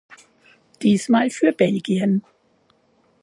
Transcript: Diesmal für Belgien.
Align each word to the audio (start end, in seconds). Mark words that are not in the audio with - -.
Diesmal 0.81 1.29
für 1.29 1.53
Belgien. 1.53 2.23